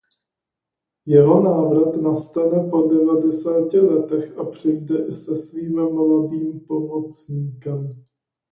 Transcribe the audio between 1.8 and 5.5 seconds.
nastane po devadesáti letech a přijde i se